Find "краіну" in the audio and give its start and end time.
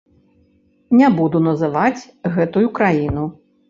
2.83-3.33